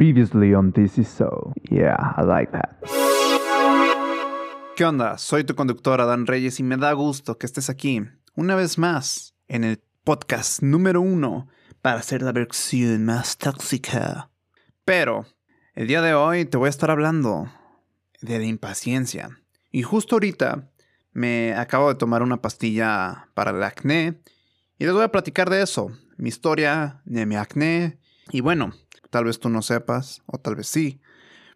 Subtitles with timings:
[0.00, 1.52] Previously on This Is So.
[1.70, 2.80] Yeah, I like that.
[4.74, 5.18] ¿Qué onda?
[5.18, 8.00] Soy tu conductor Adán Reyes y me da gusto que estés aquí
[8.34, 11.48] una vez más en el podcast número uno
[11.82, 14.30] para hacer la versión más tóxica.
[14.86, 15.26] Pero
[15.74, 17.52] el día de hoy te voy a estar hablando
[18.22, 19.28] de la impaciencia.
[19.70, 20.70] Y justo ahorita
[21.12, 24.18] me acabo de tomar una pastilla para el acné
[24.78, 27.98] y les voy a platicar de eso, mi historia de mi acné.
[28.32, 28.72] Y bueno,
[29.10, 31.00] tal vez tú no sepas, o tal vez sí,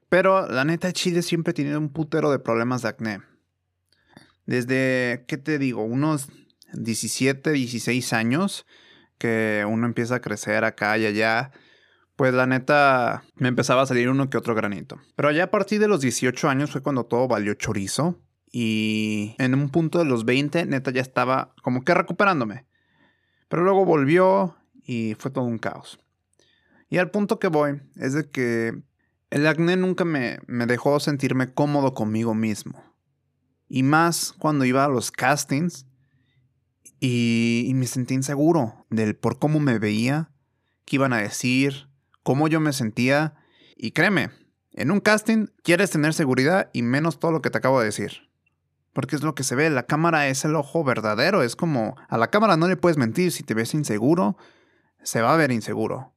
[0.08, 3.20] pero la neta, Chile siempre ha tenido un putero de problemas de acné.
[4.46, 5.82] Desde, ¿qué te digo?
[5.82, 6.28] Unos
[6.72, 8.64] 17, 16 años
[9.18, 11.50] que uno empieza a crecer acá y allá.
[12.14, 15.00] Pues la neta, me empezaba a salir uno que otro granito.
[15.16, 18.20] Pero ya a partir de los 18 años fue cuando todo valió chorizo.
[18.52, 22.66] Y en un punto de los 20, neta, ya estaba como que recuperándome.
[23.48, 25.98] Pero luego volvió y fue todo un caos.
[26.94, 28.80] Y al punto que voy es de que
[29.30, 32.84] el acné nunca me, me dejó sentirme cómodo conmigo mismo.
[33.66, 35.88] Y más cuando iba a los castings
[37.00, 40.30] y, y, me sentí inseguro del por cómo me veía,
[40.84, 41.88] qué iban a decir,
[42.22, 43.34] cómo yo me sentía.
[43.76, 44.30] Y créeme,
[44.70, 48.30] en un casting quieres tener seguridad y menos todo lo que te acabo de decir.
[48.92, 52.18] Porque es lo que se ve, la cámara es el ojo verdadero, es como a
[52.18, 54.36] la cámara no le puedes mentir, si te ves inseguro,
[55.02, 56.13] se va a ver inseguro.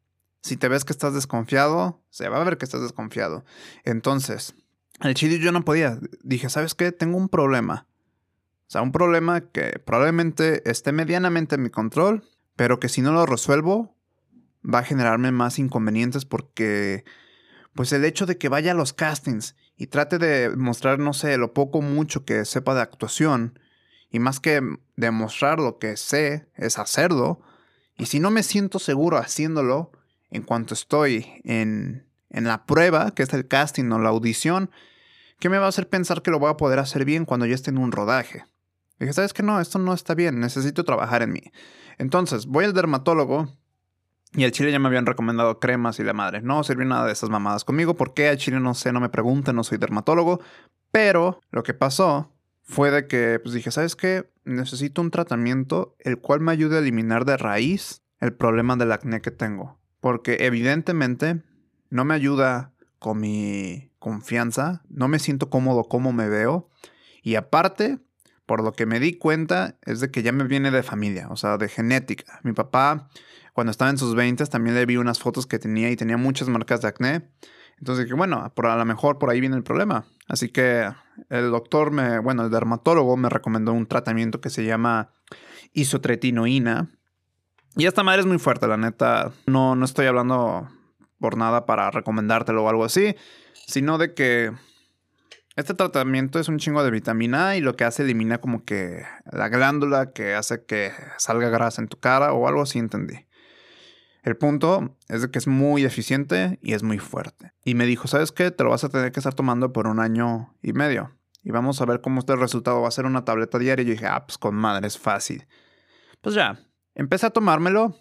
[0.48, 3.44] Si te ves que estás desconfiado, se va a ver que estás desconfiado.
[3.84, 4.56] Entonces,
[5.02, 6.00] el chile yo no podía.
[6.24, 6.94] Dije, ¿sabes qué?
[6.94, 7.86] Tengo un problema.
[8.62, 12.24] O sea, un problema que probablemente esté medianamente en mi control,
[12.56, 13.94] pero que si no lo resuelvo,
[14.64, 17.04] va a generarme más inconvenientes porque,
[17.74, 21.36] pues el hecho de que vaya a los castings y trate de mostrar, no sé,
[21.36, 23.60] lo poco o mucho que sepa de actuación,
[24.10, 24.62] y más que
[24.96, 27.42] demostrar lo que sé, es hacerlo,
[27.98, 29.92] y si no me siento seguro haciéndolo,
[30.32, 34.72] en cuanto estoy en, en la prueba, que es el casting o la audición,
[35.40, 37.56] ¿qué me va a hacer pensar que lo voy a poder hacer bien cuando ya
[37.56, 38.46] esté en un rodaje?
[39.00, 39.44] Dije, ¿sabes qué?
[39.44, 41.44] No, esto no está bien, necesito trabajar en mí.
[41.98, 43.48] Entonces, voy al dermatólogo
[44.34, 46.42] y al chile ya me habían recomendado cremas y la madre.
[46.42, 47.96] No sirvió nada de esas mamadas conmigo.
[47.96, 48.92] ¿Por qué al chile no sé?
[48.92, 50.42] No me pregunten, no soy dermatólogo.
[50.92, 52.34] Pero lo que pasó
[52.64, 54.30] fue de que pues dije, ¿sabes qué?
[54.44, 59.22] Necesito un tratamiento el cual me ayude a eliminar de raíz el problema del acné
[59.22, 59.77] que tengo.
[60.00, 61.42] Porque evidentemente
[61.90, 66.70] no me ayuda con mi confianza, no me siento cómodo como me veo.
[67.24, 68.00] Y aparte,
[68.46, 71.36] por lo que me di cuenta, es de que ya me viene de familia, o
[71.36, 72.40] sea, de genética.
[72.44, 73.10] Mi papá,
[73.54, 76.48] cuando estaba en sus 20, también le vi unas fotos que tenía y tenía muchas
[76.48, 77.30] marcas de acné.
[77.80, 80.06] Entonces dije, bueno, por, a lo mejor por ahí viene el problema.
[80.28, 80.90] Así que
[81.30, 85.12] el doctor, me, bueno, el dermatólogo me recomendó un tratamiento que se llama
[85.74, 86.97] isotretinoína.
[87.78, 89.32] Y esta madre es muy fuerte, la neta.
[89.46, 90.68] No, no estoy hablando
[91.20, 93.16] por nada para recomendártelo o algo así,
[93.68, 94.52] sino de que
[95.56, 99.04] este tratamiento es un chingo de vitamina A y lo que hace elimina como que
[99.32, 103.28] la glándula que hace que salga grasa en tu cara o algo así, entendí.
[104.24, 107.54] El punto es de que es muy eficiente y es muy fuerte.
[107.64, 108.50] Y me dijo, ¿sabes qué?
[108.50, 111.12] Te lo vas a tener que estar tomando por un año y medio.
[111.44, 113.84] Y vamos a ver cómo este resultado va a ser una tableta diaria.
[113.84, 115.48] Y yo dije, ah, pues con madre, es fácil.
[116.22, 116.60] Pues ya,
[116.98, 117.96] empecé a tomármelo.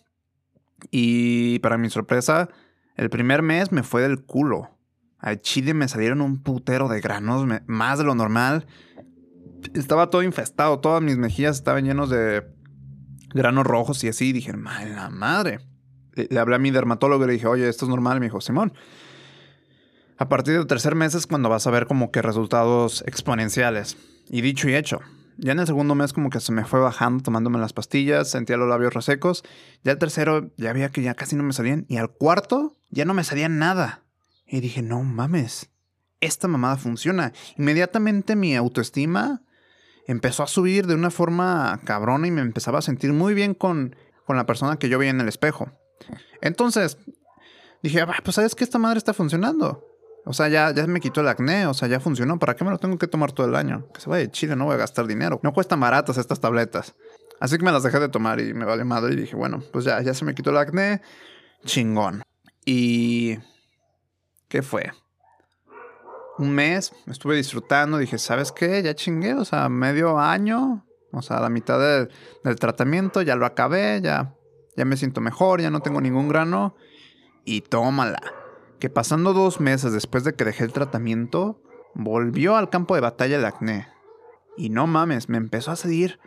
[0.91, 2.49] Y para mi sorpresa,
[2.97, 4.71] el primer mes me fue del culo.
[5.19, 8.67] Al chile me salieron un putero de granos, más de lo normal.
[9.75, 12.45] Estaba todo infestado, todas mis mejillas estaban llenos de
[13.33, 14.33] granos rojos y así.
[14.33, 15.61] Dije, madre la madre.
[16.13, 18.21] Le, hablé a mi dermatólogo y le dije, oye, esto es normal.
[18.21, 18.73] Me dijo, Simón.
[20.19, 23.97] A partir del tercer mes es cuando vas a ver como que resultados exponenciales.
[24.28, 25.01] Y dicho y hecho.
[25.38, 28.56] Ya en el segundo mes como que se me fue bajando tomándome las pastillas, sentía
[28.56, 29.44] los labios resecos.
[29.84, 31.84] Ya el tercero ya veía que ya casi no me salían.
[31.88, 34.02] Y al cuarto ya no me salía nada.
[34.47, 35.70] Y dije, no mames,
[36.20, 37.32] esta mamada funciona.
[37.58, 39.42] Inmediatamente mi autoestima
[40.06, 43.97] empezó a subir de una forma cabrona y me empezaba a sentir muy bien con,
[44.24, 45.70] con la persona que yo veía en el espejo.
[46.41, 46.98] Entonces,
[47.82, 49.85] dije, ah, pues sabes que esta madre está funcionando.
[50.27, 52.39] O sea, ya, ya me quitó el acné, o sea, ya funcionó.
[52.39, 53.87] ¿Para qué me lo tengo que tomar todo el año?
[53.95, 55.41] Que se vaya de Chile, no voy a gastar dinero.
[55.43, 56.95] No cuestan baratas estas tabletas.
[57.41, 59.15] Así que me las dejé de tomar y me vale madre.
[59.15, 61.01] Y dije, bueno, pues ya, ya se me quitó el acné.
[61.65, 62.23] Chingón.
[62.65, 63.39] Y...
[64.49, 64.93] ¿Qué fue?
[66.39, 67.99] Un mes, me estuve disfrutando.
[67.99, 68.83] Dije, ¿sabes qué?
[68.83, 70.84] Ya chingué, o sea, medio año.
[71.13, 74.37] O sea, la mitad del tratamiento, ya lo acabé, ya
[74.77, 76.77] ya me siento mejor, ya no tengo ningún grano.
[77.45, 78.21] Y tómala.
[78.78, 81.63] Que pasando dos meses después de que dejé el tratamiento,
[81.95, 83.89] volvió al campo de batalla el acné.
[84.57, 86.19] Y no mames, me empezó a seguir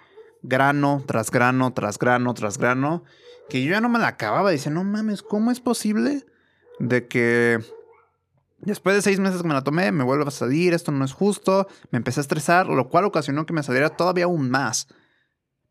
[0.42, 3.04] grano tras grano, tras grano, tras grano,
[3.50, 4.51] que yo ya no me la acababa.
[4.51, 6.25] Dice, no mames, ¿cómo es posible
[6.80, 7.60] de que
[8.62, 11.13] Después de seis meses que me la tomé, me vuelvo a salir, esto no es
[11.13, 14.88] justo, me empecé a estresar, lo cual ocasionó que me saliera todavía aún más.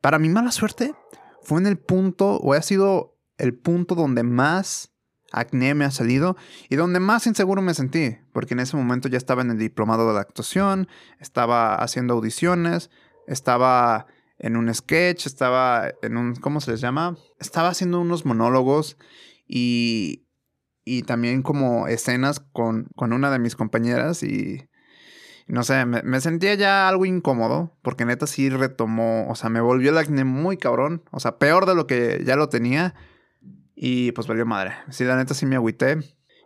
[0.01, 0.95] Para mi mala suerte,
[1.43, 4.91] fue en el punto, o ha sido el punto donde más
[5.33, 6.37] acné me ha salido
[6.69, 10.09] y donde más inseguro me sentí, porque en ese momento ya estaba en el diplomado
[10.09, 10.89] de la actuación,
[11.21, 12.91] estaba haciendo audiciones,
[13.27, 14.07] estaba
[14.39, 17.17] en un sketch, estaba en un, ¿cómo se les llama?
[17.39, 18.97] Estaba haciendo unos monólogos
[19.47, 20.27] y,
[20.85, 24.69] y también como escenas con, con una de mis compañeras y
[25.47, 29.63] no sé, me, me, sentía ya algo incómodo porque neta sí retomó, o sea, me
[29.63, 32.95] volvió el acné muy cabrón, o sea, peor de lo que ya lo tenía
[33.81, 34.75] y pues valió madre.
[34.91, 35.99] Sí, la neta sí me agüité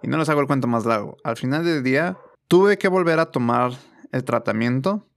[0.02, 1.16] y no les hago el cuento más largo.
[1.24, 3.72] Al final del día tuve que volver a tomar
[4.12, 5.08] el tratamiento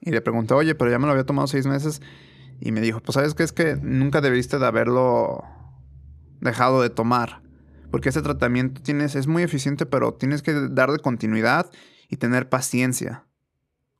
[0.00, 2.00] y le pregunté, oye, pero ya me lo había tomado seis meses
[2.58, 5.44] y me dijo, pues sabes qué es que nunca debiste de haberlo
[6.40, 7.42] dejado de tomar.
[7.90, 11.70] Porque ese tratamiento tienes, es muy eficiente, pero tienes que darle continuidad
[12.08, 13.26] y tener paciencia.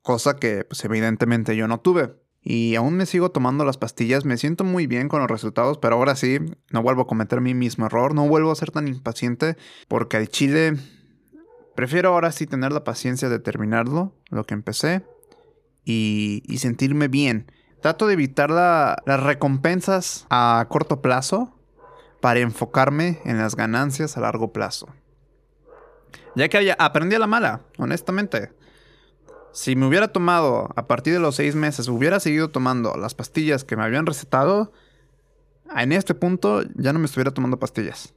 [0.01, 2.15] Cosa que, pues evidentemente yo no tuve.
[2.43, 5.97] Y aún me sigo tomando las pastillas, me siento muy bien con los resultados, pero
[5.97, 6.39] ahora sí,
[6.71, 9.57] no vuelvo a cometer mi mismo error, no vuelvo a ser tan impaciente,
[9.89, 10.77] porque al chile
[11.75, 15.05] prefiero ahora sí tener la paciencia de terminarlo, lo que empecé,
[15.85, 17.51] y, sentirme bien.
[17.81, 21.55] Trato de evitar la, las recompensas a corto plazo
[22.21, 24.89] para enfocarme en las ganancias a largo plazo.
[26.35, 28.51] Ya que aprendí a la mala, honestamente.
[29.53, 33.65] Si me hubiera tomado a partir de los seis meses, hubiera seguido tomando las pastillas
[33.65, 34.73] que me habían recetado,
[35.77, 38.15] en este punto ya no me estuviera tomando pastillas.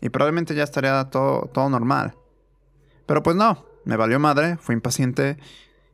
[0.00, 2.14] Y probablemente ya estaría todo, todo normal.
[3.06, 5.38] Pero pues no, me valió madre, fui impaciente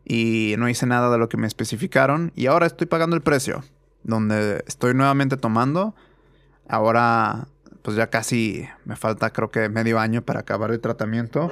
[0.05, 2.33] y no hice nada de lo que me especificaron.
[2.35, 3.63] Y ahora estoy pagando el precio,
[4.03, 5.95] donde estoy nuevamente tomando
[6.71, 7.49] Ahora,
[7.83, 11.51] pues ya casi me falta creo que medio año para acabar el tratamiento.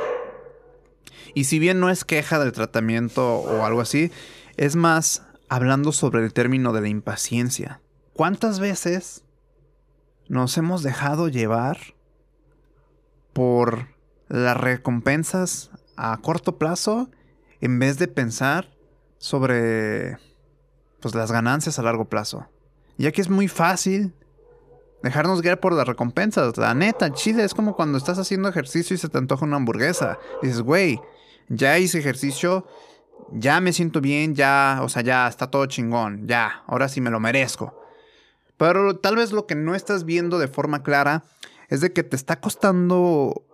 [1.35, 4.11] Y si bien no es queja del tratamiento o algo así,
[4.57, 7.81] es más hablando sobre el término de la impaciencia.
[8.13, 9.25] ¿Cuántas veces
[10.29, 11.79] nos hemos dejado llevar
[13.33, 13.89] por
[14.29, 17.11] las recompensas a corto plazo
[17.61, 18.69] en vez de pensar
[19.19, 20.19] sobre
[21.01, 22.49] pues las ganancias a largo plazo?
[22.99, 24.13] Ya que es muy fácil
[25.03, 26.57] dejarnos guiar por las recompensas.
[26.57, 30.19] La neta, chile, es como cuando estás haciendo ejercicio y se te antoja una hamburguesa.
[30.43, 31.01] Dices, güey,
[31.49, 32.67] ya hice ejercicio,
[33.33, 37.11] ya me siento bien, ya, o sea, ya está todo chingón, ya, ahora sí me
[37.11, 37.81] lo merezco.
[38.57, 41.25] Pero tal vez lo que no estás viendo de forma clara
[41.69, 43.45] es de que te está costando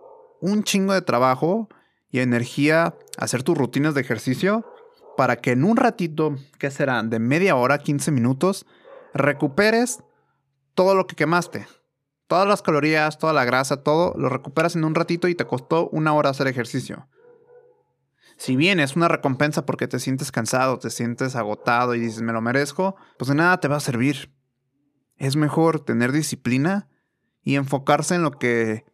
[0.41, 1.69] un chingo de trabajo
[2.09, 4.65] y energía hacer tus rutinas de ejercicio
[5.17, 8.65] para que en un ratito, que serán de media hora, 15 minutos,
[9.13, 9.99] recuperes
[10.75, 11.67] todo lo que quemaste.
[12.27, 15.89] Todas las calorías, toda la grasa, todo lo recuperas en un ratito y te costó
[15.89, 17.07] una hora hacer ejercicio.
[18.37, 22.33] Si bien es una recompensa porque te sientes cansado, te sientes agotado y dices me
[22.33, 24.33] lo merezco, pues de nada te va a servir.
[25.17, 26.89] Es mejor tener disciplina
[27.43, 28.85] y enfocarse en lo que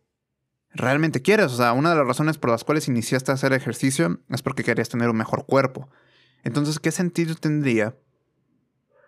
[0.74, 1.48] realmente quieres.
[1.48, 4.63] O sea, una de las razones por las cuales iniciaste a hacer ejercicio es porque
[4.63, 5.89] querías tener un mejor cuerpo.
[6.44, 7.95] Entonces, ¿qué sentido tendría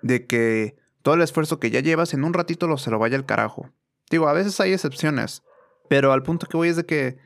[0.02, 3.18] de que todo el esfuerzo que ya llevas en un ratito lo se lo vaya
[3.18, 3.70] al carajo.
[4.10, 5.44] Digo, a veces hay excepciones,
[5.90, 7.18] pero al punto que voy es de que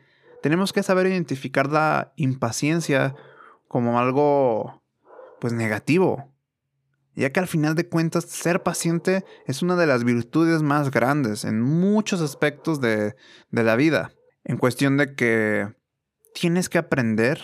[0.42, 3.16] tenemos que saber identificar la impaciencia
[3.68, 4.84] como algo
[5.40, 6.34] pues negativo.
[7.16, 11.46] Ya que al final de cuentas ser paciente es una de las virtudes más grandes
[11.46, 13.16] en muchos aspectos de,
[13.50, 14.12] de la vida.
[14.44, 15.74] En cuestión de que
[16.34, 17.42] tienes que aprender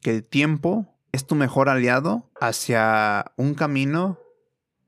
[0.00, 4.18] que el tiempo es tu mejor aliado hacia un camino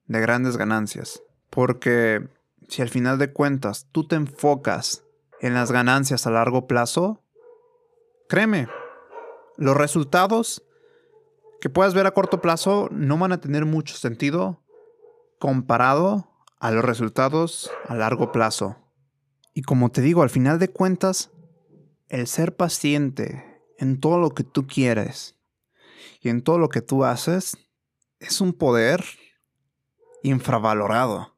[0.06, 1.23] de grandes ganancias.
[1.50, 2.28] Porque
[2.68, 5.04] si al final de cuentas tú te enfocas
[5.40, 7.23] en las ganancias a largo plazo,
[8.28, 8.68] créeme,
[9.56, 10.64] los resultados
[11.61, 14.62] que puedas ver a corto plazo no van a tener mucho sentido
[15.38, 18.76] comparado a los resultados a largo plazo.
[19.52, 21.30] Y como te digo, al final de cuentas,
[22.08, 25.37] el ser paciente en todo lo que tú quieres
[26.20, 27.56] y en todo lo que tú haces
[28.18, 29.04] es un poder
[30.24, 31.36] infravalorado,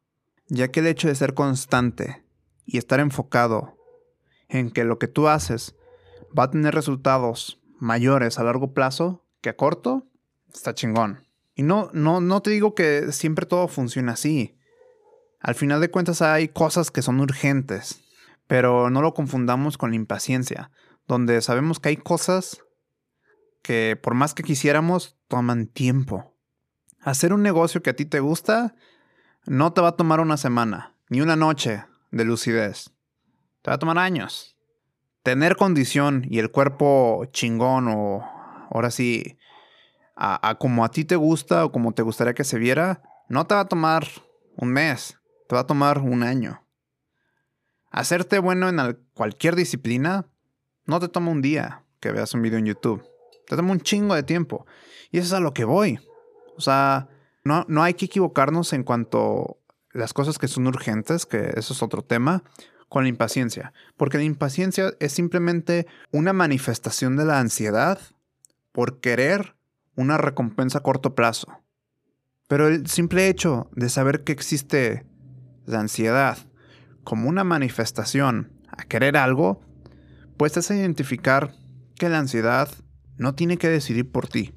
[0.48, 2.24] ya que el hecho de ser constante
[2.64, 3.76] y estar enfocado
[4.48, 5.74] en que lo que tú haces
[6.36, 10.06] va a tener resultados mayores a largo plazo que a corto,
[10.54, 11.26] está chingón.
[11.54, 14.56] Y no, no, no te digo que siempre todo funciona así.
[15.40, 18.04] Al final de cuentas hay cosas que son urgentes,
[18.46, 20.70] pero no lo confundamos con la impaciencia,
[21.08, 22.62] donde sabemos que hay cosas
[23.62, 26.35] que por más que quisiéramos, toman tiempo.
[27.06, 28.74] Hacer un negocio que a ti te gusta
[29.46, 32.90] no te va a tomar una semana, ni una noche de lucidez.
[33.62, 34.56] Te va a tomar años.
[35.22, 38.24] tener condición y el cuerpo chingón o
[38.70, 39.38] ahora sí,
[40.16, 43.54] a, como a ti te gusta o como te gustaría que se viera, no te
[43.54, 44.06] va a tomar
[44.56, 45.16] un mes,
[45.48, 46.64] te va a tomar un año.
[47.90, 50.26] Hacerte bueno en al- cualquier disciplina
[50.86, 53.04] no te toma un día que veas un video en YouTube.
[53.46, 54.66] Te toma un chingo de tiempo.
[55.12, 55.98] Y eso es a lo que voy.
[56.56, 57.08] O sea,
[57.44, 59.58] no, no hay que equivocarnos en cuanto
[59.94, 62.42] a las cosas que son urgentes, que eso es otro tema,
[62.88, 63.72] con la impaciencia.
[63.96, 67.98] Porque la impaciencia es simplemente una manifestación de la ansiedad
[68.72, 69.56] por querer
[69.96, 71.62] una recompensa a corto plazo.
[72.48, 75.06] Pero el simple hecho de saber que existe
[75.64, 76.38] la ansiedad
[77.02, 79.60] como una manifestación a querer algo,
[80.36, 81.54] pues es identificar
[81.96, 82.68] que la ansiedad
[83.16, 84.54] no tiene que decidir por ti.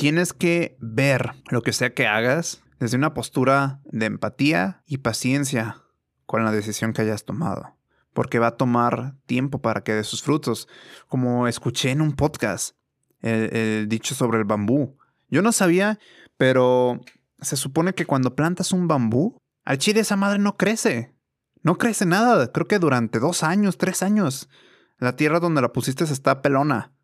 [0.00, 5.82] Tienes que ver lo que sea que hagas desde una postura de empatía y paciencia
[6.24, 7.76] con la decisión que hayas tomado.
[8.14, 10.68] Porque va a tomar tiempo para que dé sus frutos.
[11.06, 12.76] Como escuché en un podcast,
[13.20, 14.96] el, dicho sobre el bambú.
[15.28, 15.98] Yo no sabía,
[16.38, 17.02] pero
[17.42, 21.14] se supone que cuando plantas un bambú, al chile esa madre no crece.
[21.62, 22.50] No crece nada.
[22.52, 24.48] Creo que durante dos años, tres años.
[24.96, 26.94] La tierra donde la pusiste está pelona.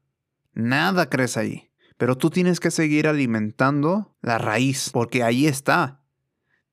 [0.54, 1.70] Nada crece ahí.
[1.96, 6.02] Pero tú tienes que seguir alimentando la raíz, porque ahí está.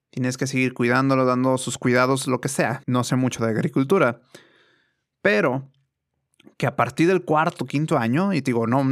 [0.10, 2.84] Tienes que seguir cuidándolo, dando sus cuidados, lo que sea.
[2.88, 4.22] No sé mucho de agricultura.
[5.22, 5.72] Pero
[6.58, 8.84] que a partir del cuarto, quinto año, y te digo, no,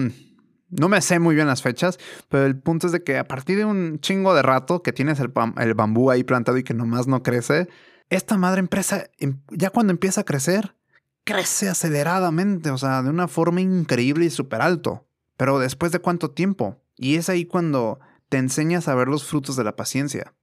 [0.69, 3.57] no me sé muy bien las fechas, pero el punto es de que a partir
[3.57, 7.07] de un chingo de rato que tienes el, el bambú ahí plantado y que nomás
[7.07, 7.67] no crece,
[8.09, 10.75] esta madre empresa, em- ya cuando empieza a crecer,
[11.23, 15.07] crece aceleradamente, o sea, de una forma increíble y súper alto.
[15.41, 16.83] Pero después de cuánto tiempo?
[16.98, 20.36] Y es ahí cuando te enseñas a ver los frutos de la paciencia.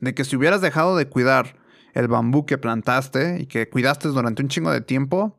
[0.00, 1.58] De que si hubieras dejado de cuidar
[1.92, 5.38] el bambú que plantaste y que cuidaste durante un chingo de tiempo,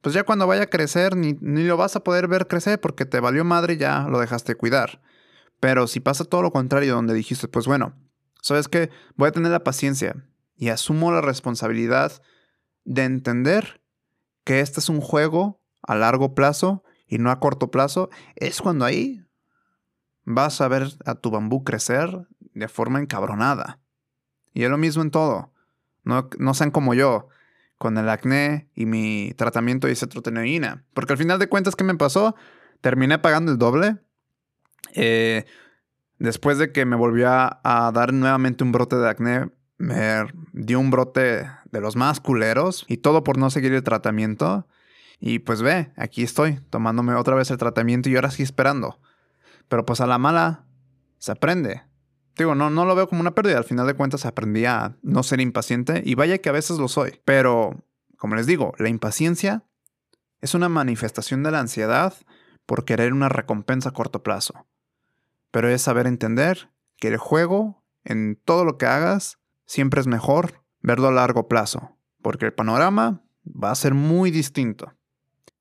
[0.00, 3.04] pues ya cuando vaya a crecer ni, ni lo vas a poder ver crecer porque
[3.06, 5.00] te valió madre y ya lo dejaste cuidar.
[5.60, 7.94] Pero si pasa todo lo contrario, donde dijiste, pues bueno,
[8.42, 8.90] ¿sabes qué?
[9.14, 10.16] Voy a tener la paciencia
[10.56, 12.20] y asumo la responsabilidad
[12.84, 13.80] de entender
[14.42, 18.84] que este es un juego a largo plazo y no a corto plazo, es cuando
[18.84, 19.24] ahí
[20.24, 23.80] vas a ver a tu bambú crecer de forma encabronada.
[24.52, 25.52] Y es lo mismo en todo.
[26.04, 27.28] No, no sean como yo,
[27.78, 30.84] con el acné y mi tratamiento de isotretinoína.
[30.94, 32.34] Porque al final de cuentas, ¿qué me pasó?
[32.80, 33.98] Terminé pagando el doble.
[34.94, 35.44] Eh,
[36.18, 40.80] después de que me volvió a, a dar nuevamente un brote de acné, me dio
[40.80, 44.66] un brote de los más culeros y todo por no seguir el tratamiento.
[45.20, 49.00] Y pues ve, aquí estoy, tomándome otra vez el tratamiento y ahora sí esperando.
[49.68, 50.64] Pero pues a la mala
[51.18, 51.82] se aprende.
[52.36, 53.58] Digo, no, no lo veo como una pérdida.
[53.58, 56.86] Al final de cuentas aprendí a no ser impaciente y vaya que a veces lo
[56.86, 57.20] soy.
[57.24, 57.84] Pero,
[58.16, 59.64] como les digo, la impaciencia
[60.40, 62.14] es una manifestación de la ansiedad
[62.64, 64.66] por querer una recompensa a corto plazo.
[65.50, 70.62] Pero es saber entender que el juego, en todo lo que hagas, siempre es mejor
[70.80, 71.96] verlo a largo plazo.
[72.22, 74.92] Porque el panorama va a ser muy distinto.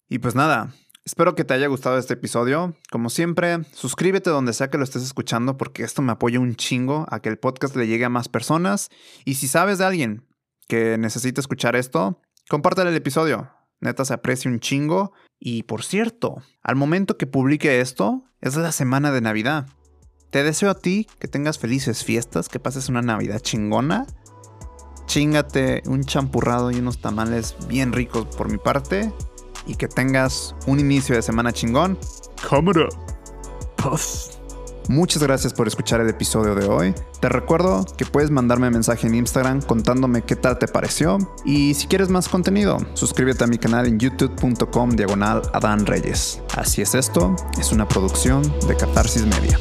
[0.10, 0.74] Y pues nada,
[1.04, 2.76] espero que te haya gustado este episodio.
[2.92, 7.06] Como siempre, suscríbete donde sea que lo estés escuchando porque esto me apoya un chingo
[7.10, 8.90] a que el podcast le llegue a más personas.
[9.26, 10.26] Y si sabes de alguien
[10.70, 13.52] que necesita escuchar esto, compártale el episodio.
[13.82, 15.12] Neta se aprecia un chingo.
[15.40, 19.68] Y por cierto, al momento que publique esto, es la semana de Navidad.
[20.30, 24.08] Te deseo a ti que tengas felices fiestas, que pases una Navidad chingona.
[25.06, 29.12] Chingate un champurrado y unos tamales bien ricos por mi parte
[29.68, 31.98] y que tengas un inicio de semana chingón.
[32.50, 32.88] Cámara.
[33.76, 34.38] Puff.
[34.90, 36.96] Muchas gracias por escuchar el episodio de hoy.
[37.20, 41.18] Te recuerdo que puedes mandarme mensaje en Instagram contándome qué tal te pareció.
[41.44, 46.42] Y si quieres más contenido, suscríbete a mi canal en youtube.com diagonal Adán Reyes.
[46.56, 49.60] Así es esto, es una producción de Catarsis Media.